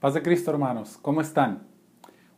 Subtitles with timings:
[0.00, 1.64] Paz de Cristo, hermanos, ¿cómo están?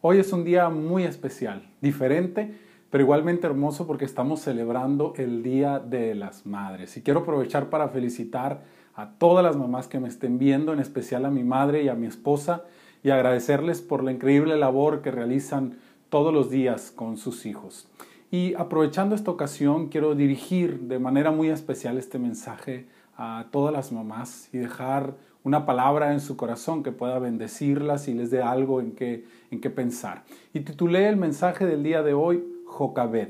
[0.01, 2.59] Hoy es un día muy especial, diferente,
[2.91, 6.97] pero igualmente hermoso porque estamos celebrando el Día de las Madres.
[6.97, 8.65] Y quiero aprovechar para felicitar
[8.97, 11.95] a todas las mamás que me estén viendo, en especial a mi madre y a
[11.95, 12.65] mi esposa,
[13.05, 17.89] y agradecerles por la increíble labor que realizan todos los días con sus hijos.
[18.33, 23.93] Y aprovechando esta ocasión, quiero dirigir de manera muy especial este mensaje a todas las
[23.93, 25.15] mamás y dejar
[25.45, 29.61] una palabra en su corazón que pueda bendecirlas y les dé algo en qué en
[29.61, 30.25] pensar.
[30.55, 33.29] Y titulé el mensaje del día de hoy Jocabed,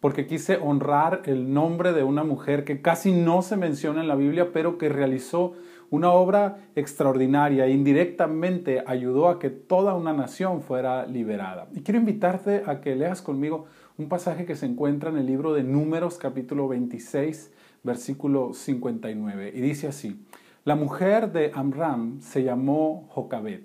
[0.00, 4.16] porque quise honrar el nombre de una mujer que casi no se menciona en la
[4.16, 5.54] Biblia, pero que realizó
[5.90, 11.68] una obra extraordinaria e indirectamente ayudó a que toda una nación fuera liberada.
[11.72, 15.54] Y quiero invitarte a que leas conmigo un pasaje que se encuentra en el libro
[15.54, 17.52] de Números capítulo 26,
[17.84, 20.20] versículo 59, y dice así,
[20.64, 23.64] la mujer de Amram se llamó Jocabed,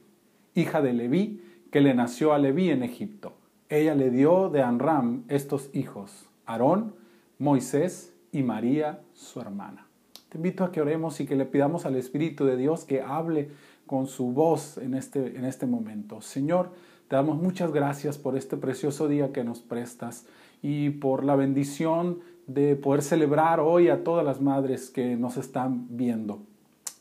[0.53, 1.41] hija de Leví,
[1.71, 3.37] que le nació a Leví en Egipto.
[3.69, 6.93] Ella le dio de Amram estos hijos, Aarón,
[7.37, 9.87] Moisés y María, su hermana.
[10.27, 13.49] Te invito a que oremos y que le pidamos al Espíritu de Dios que hable
[13.85, 16.21] con su voz en este, en este momento.
[16.21, 16.71] Señor,
[17.07, 20.25] te damos muchas gracias por este precioso día que nos prestas
[20.61, 25.87] y por la bendición de poder celebrar hoy a todas las madres que nos están
[25.95, 26.41] viendo.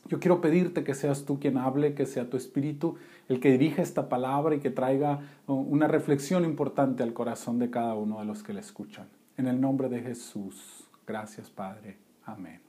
[0.09, 2.95] Yo quiero pedirte que seas tú quien hable, que sea tu espíritu
[3.27, 7.93] el que dirija esta palabra y que traiga una reflexión importante al corazón de cada
[7.93, 9.07] uno de los que la escuchan.
[9.37, 10.89] En el nombre de Jesús.
[11.05, 11.97] Gracias, Padre.
[12.25, 12.59] Amén.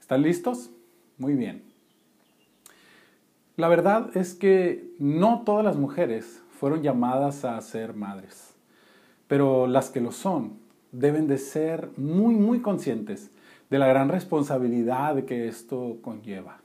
[0.00, 0.70] ¿Están listos?
[1.18, 1.62] Muy bien.
[3.56, 8.56] La verdad es que no todas las mujeres fueron llamadas a ser madres,
[9.28, 10.58] pero las que lo son
[10.90, 13.30] deben de ser muy, muy conscientes
[13.74, 16.60] de la gran responsabilidad que esto conlleva.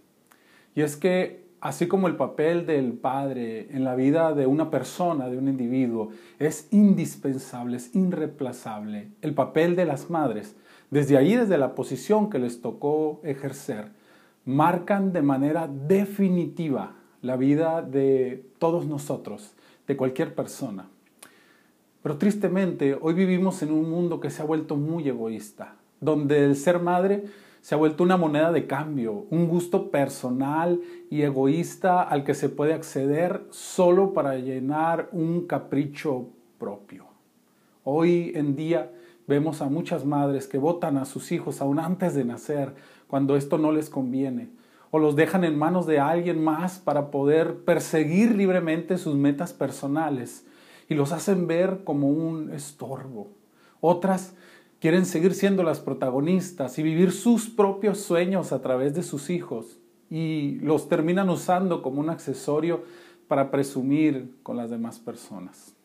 [0.75, 5.27] Y es que así como el papel del padre en la vida de una persona,
[5.27, 10.55] de un individuo, es indispensable, es irreemplazable, el papel de las madres,
[10.91, 13.87] desde ahí, desde la posición que les tocó ejercer,
[14.45, 16.93] marcan de manera definitiva
[17.23, 19.55] la vida de todos nosotros,
[19.87, 20.87] de cualquier persona.
[22.03, 26.55] Pero tristemente, hoy vivimos en un mundo que se ha vuelto muy egoísta, donde el
[26.55, 27.25] ser madre
[27.61, 30.79] se ha vuelto una moneda de cambio, un gusto personal
[31.09, 37.05] y egoísta al que se puede acceder solo para llenar un capricho propio.
[37.83, 38.91] Hoy en día
[39.27, 42.73] vemos a muchas madres que votan a sus hijos aún antes de nacer
[43.07, 44.49] cuando esto no les conviene
[44.91, 50.45] o los dejan en manos de alguien más para poder perseguir libremente sus metas personales
[50.87, 53.27] y los hacen ver como un estorbo.
[53.81, 54.33] Otras
[54.79, 59.79] quieren seguir siendo las protagonistas y vivir sus propios sueños a través de sus hijos
[60.09, 62.83] y los terminan usando como un accesorio
[63.27, 65.75] para presumir con las demás personas.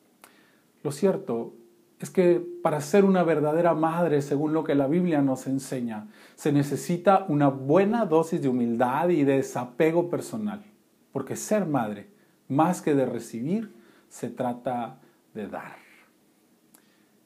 [0.83, 1.55] Lo cierto
[2.01, 6.53] es que para ser una verdadera madre, según lo que la Biblia nos enseña, se
[6.53, 10.63] necesita una buena dosis de humildad y de desapego personal,
[11.13, 12.09] porque ser madre,
[12.49, 13.73] más que de recibir,
[14.09, 15.01] se trata
[15.35, 15.77] de dar.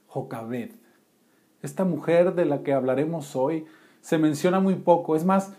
[0.06, 0.70] Jocabed
[1.62, 3.66] esta mujer de la que hablaremos hoy
[4.00, 5.52] se menciona muy poco, es más,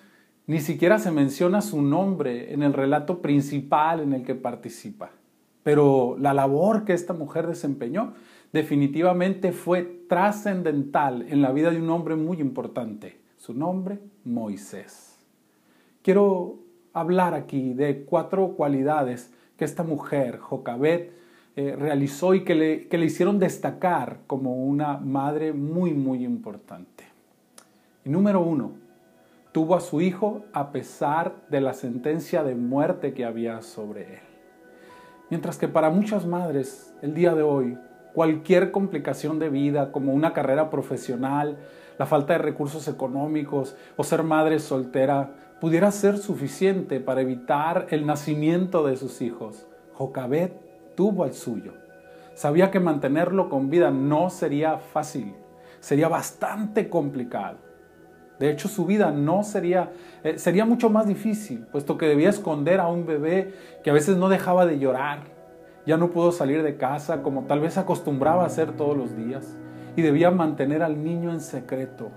[0.47, 5.11] ni siquiera se menciona su nombre en el relato principal en el que participa.
[5.63, 8.13] Pero la labor que esta mujer desempeñó
[8.51, 13.21] definitivamente fue trascendental en la vida de un hombre muy importante.
[13.37, 15.17] Su nombre, Moisés.
[16.01, 16.59] Quiero
[16.93, 21.13] hablar aquí de cuatro cualidades que esta mujer, Jocabet,
[21.55, 27.03] eh, realizó y que le, que le hicieron destacar como una madre muy, muy importante.
[28.05, 28.73] Y número uno,
[29.51, 34.19] tuvo a su hijo a pesar de la sentencia de muerte que había sobre él.
[35.29, 37.77] Mientras que para muchas madres, el día de hoy,
[38.13, 41.57] cualquier complicación de vida, como una carrera profesional,
[41.97, 48.05] la falta de recursos económicos o ser madre soltera, pudiera ser suficiente para evitar el
[48.05, 49.67] nacimiento de sus hijos.
[49.93, 50.68] Jocabet
[50.99, 51.71] tuvo al suyo.
[52.33, 55.33] Sabía que mantenerlo con vida no sería fácil,
[55.79, 57.59] sería bastante complicado.
[58.37, 59.93] De hecho, su vida no sería,
[60.25, 64.17] eh, sería mucho más difícil, puesto que debía esconder a un bebé que a veces
[64.17, 65.21] no dejaba de llorar.
[65.85, 69.55] Ya no pudo salir de casa como tal vez acostumbraba a hacer todos los días
[69.95, 72.11] y debía mantener al niño en secreto.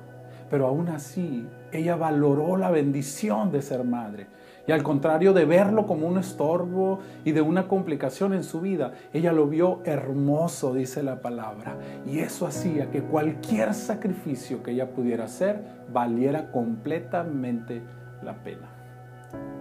[0.50, 4.26] Pero aún así, ella valoró la bendición de ser madre
[4.66, 8.92] y al contrario de verlo como un estorbo y de una complicación en su vida,
[9.12, 11.76] ella lo vio hermoso, dice la palabra.
[12.06, 15.60] Y eso hacía que cualquier sacrificio que ella pudiera hacer
[15.92, 17.82] valiera completamente
[18.22, 18.68] la pena.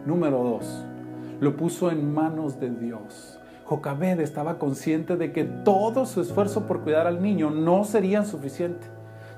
[0.05, 0.85] Número dos,
[1.39, 3.39] lo puso en manos de Dios.
[3.65, 8.85] Jocabed estaba consciente de que todo su esfuerzo por cuidar al niño no sería suficiente.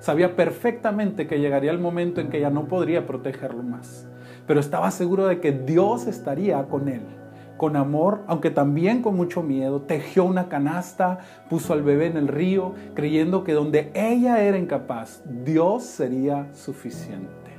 [0.04, 4.06] Sabía perfectamente que llegaría el momento en que ya no podría protegerlo más,
[4.46, 7.04] pero estaba seguro de que Dios estaría con él.
[7.56, 11.20] Con amor, aunque también con mucho miedo, tejió una canasta,
[11.50, 17.56] puso al bebé en el río, creyendo que donde ella era incapaz, Dios sería suficiente.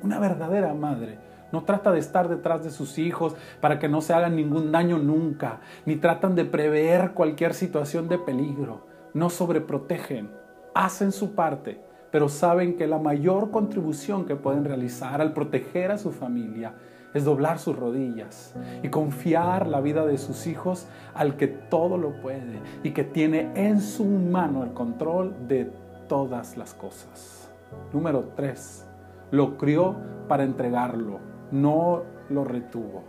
[0.00, 1.18] Una verdadera madre
[1.50, 4.98] no trata de estar detrás de sus hijos para que no se hagan ningún daño
[4.98, 8.86] nunca, ni tratan de prever cualquier situación de peligro.
[9.12, 10.38] No sobreprotegen,
[10.74, 11.80] hacen su parte,
[12.10, 16.74] pero saben que la mayor contribución que pueden realizar al proteger a su familia
[17.14, 22.20] es doblar sus rodillas y confiar la vida de sus hijos al que todo lo
[22.20, 25.72] puede y que tiene en su mano el control de
[26.08, 27.50] todas las cosas.
[27.92, 28.86] Número 3.
[29.32, 29.96] Lo crió
[30.28, 33.04] para entregarlo no lo retuvo.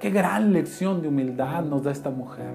[0.00, 2.54] Qué gran lección de humildad nos da esta mujer.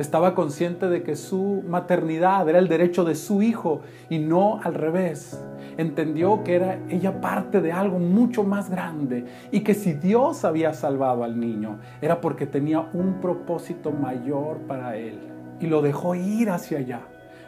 [0.00, 4.72] Estaba consciente de que su maternidad era el derecho de su hijo y no al
[4.72, 5.44] revés.
[5.76, 10.72] Entendió que era ella parte de algo mucho más grande y que si Dios había
[10.72, 15.18] salvado al niño era porque tenía un propósito mayor para él
[15.60, 17.02] y lo dejó ir hacia allá.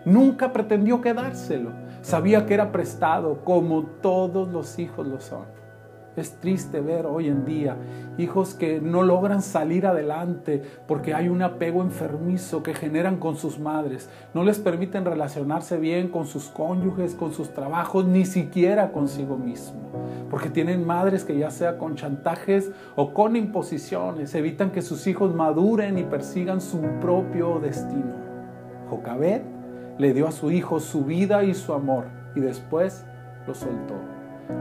[0.05, 1.71] Nunca pretendió quedárselo.
[2.03, 5.62] Sabía que era prestado como todos los hijos lo son.
[6.15, 7.77] Es triste ver hoy en día
[8.19, 13.59] hijos que no logran salir adelante porque hay un apego enfermizo que generan con sus
[13.59, 14.11] madres.
[14.35, 19.81] No les permiten relacionarse bien con sus cónyuges, con sus trabajos, ni siquiera consigo mismo.
[20.31, 25.35] Porque tienen madres que ya sea con chantajes o con imposiciones evitan que sus hijos
[25.35, 28.21] maduren y persigan su propio destino.
[28.91, 29.43] Jocabet
[29.97, 32.05] le dio a su hijo su vida y su amor
[32.35, 33.07] y después
[33.47, 33.95] lo soltó.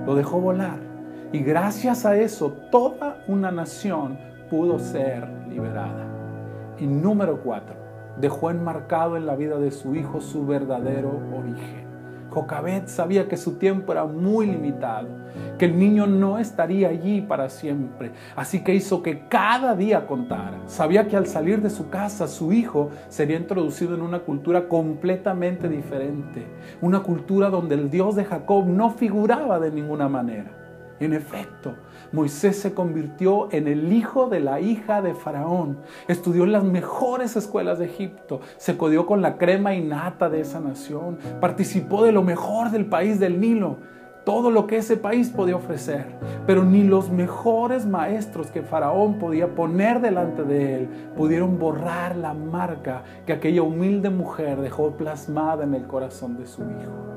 [0.06, 0.91] Lo dejó volar
[1.34, 4.18] y gracias a eso toda una nación
[4.50, 6.06] pudo ser liberada.
[6.78, 7.76] Y número cuatro,
[8.20, 11.82] dejó enmarcado en la vida de su hijo su verdadero origen.
[12.30, 15.10] Jocabet sabía que su tiempo era muy limitado,
[15.58, 20.58] que el niño no estaría allí para siempre, así que hizo que cada día contara.
[20.66, 25.68] Sabía que al salir de su casa su hijo sería introducido en una cultura completamente
[25.68, 26.46] diferente,
[26.82, 30.61] una cultura donde el Dios de Jacob no figuraba de ninguna manera.
[31.02, 31.74] En efecto,
[32.12, 35.80] Moisés se convirtió en el hijo de la hija de Faraón.
[36.08, 38.42] Estudió en las mejores escuelas de Egipto.
[38.58, 41.18] Se codió con la crema innata de esa nación.
[41.40, 43.78] Participó de lo mejor del país del Nilo.
[44.26, 46.06] Todo lo que ese país podía ofrecer.
[46.46, 52.36] Pero ni los mejores maestros que Faraón podía poner delante de él pudieron borrar la
[52.36, 57.11] marca que aquella humilde mujer dejó plasmada en el corazón de su hijo.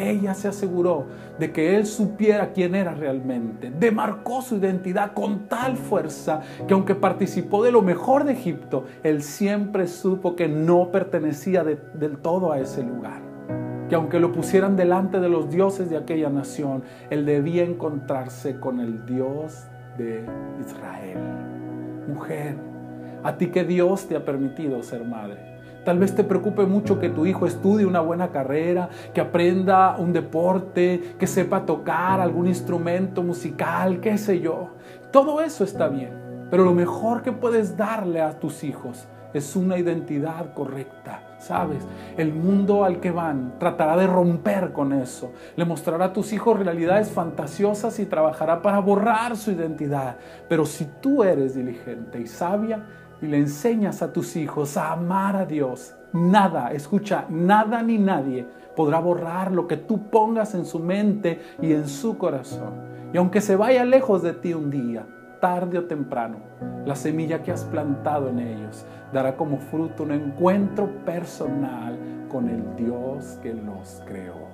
[0.00, 1.06] Ella se aseguró
[1.38, 3.70] de que él supiera quién era realmente.
[3.70, 9.22] Demarcó su identidad con tal fuerza que aunque participó de lo mejor de Egipto, él
[9.22, 13.20] siempre supo que no pertenecía del todo a ese lugar.
[13.88, 18.80] Que aunque lo pusieran delante de los dioses de aquella nación, él debía encontrarse con
[18.80, 19.66] el Dios
[19.98, 20.24] de
[20.64, 21.18] Israel.
[22.08, 22.56] Mujer,
[23.22, 25.59] a ti que Dios te ha permitido ser madre
[25.90, 30.12] Tal vez te preocupe mucho que tu hijo estudie una buena carrera, que aprenda un
[30.12, 34.68] deporte, que sepa tocar algún instrumento musical, qué sé yo.
[35.10, 39.78] Todo eso está bien, pero lo mejor que puedes darle a tus hijos es una
[39.78, 41.26] identidad correcta.
[41.40, 41.84] ¿Sabes?
[42.16, 45.32] El mundo al que van tratará de romper con eso.
[45.56, 50.18] Le mostrará a tus hijos realidades fantasiosas y trabajará para borrar su identidad.
[50.48, 52.84] Pero si tú eres diligente y sabia,
[53.22, 58.46] y le enseñas a tus hijos a amar a Dios, nada, escucha, nada ni nadie
[58.74, 62.72] podrá borrar lo que tú pongas en su mente y en su corazón.
[63.12, 65.06] Y aunque se vaya lejos de ti un día,
[65.40, 66.36] tarde o temprano,
[66.86, 71.98] la semilla que has plantado en ellos dará como fruto un encuentro personal
[72.30, 74.48] con el Dios que los creó.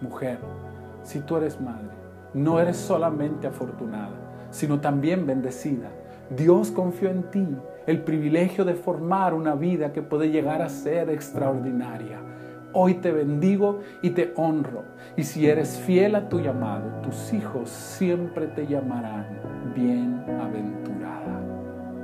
[0.00, 0.38] Mujer,
[1.02, 1.94] si tú eres madre,
[2.32, 4.14] no eres solamente afortunada,
[4.50, 5.90] sino también bendecida.
[6.30, 7.46] Dios confió en ti
[7.86, 12.18] el privilegio de formar una vida que puede llegar a ser extraordinaria.
[12.72, 14.82] Hoy te bendigo y te honro.
[15.16, 19.26] Y si eres fiel a tu llamado, tus hijos siempre te llamarán
[19.74, 21.40] bienaventurada.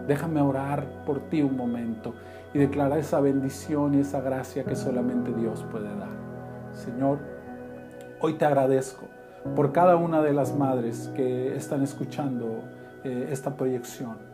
[0.07, 2.15] Déjame orar por ti un momento
[2.53, 6.11] y declarar esa bendición y esa gracia que solamente Dios puede dar.
[6.73, 7.19] Señor,
[8.21, 9.07] hoy te agradezco
[9.57, 12.63] por cada una de las madres que están escuchando
[13.05, 14.31] eh, esta proyección.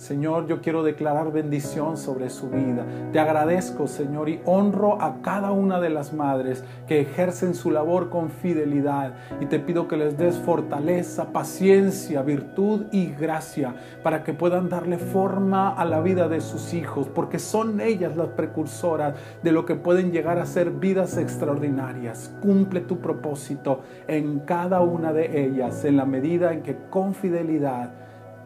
[0.00, 2.86] Señor, yo quiero declarar bendición sobre su vida.
[3.12, 8.08] Te agradezco, Señor, y honro a cada una de las madres que ejercen su labor
[8.08, 9.12] con fidelidad.
[9.40, 14.96] Y te pido que les des fortaleza, paciencia, virtud y gracia para que puedan darle
[14.96, 19.74] forma a la vida de sus hijos, porque son ellas las precursoras de lo que
[19.74, 22.34] pueden llegar a ser vidas extraordinarias.
[22.40, 27.99] Cumple tu propósito en cada una de ellas en la medida en que con fidelidad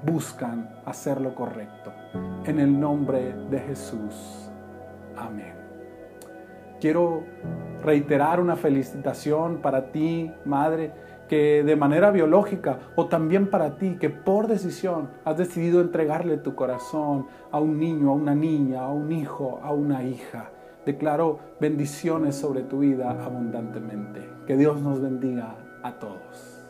[0.05, 1.93] buscan hacer lo correcto.
[2.45, 4.51] En el nombre de Jesús.
[5.17, 5.55] Amén.
[6.81, 7.25] Quiero
[7.83, 10.93] reiterar una felicitación para ti, madre,
[11.29, 16.55] que de manera biológica o también para ti, que por decisión has decidido entregarle tu
[16.55, 20.51] corazón a un niño, a una niña, a un hijo, a una hija.
[20.85, 24.29] Declaro bendiciones sobre tu vida abundantemente.
[24.47, 26.61] Que Dios nos bendiga a todos.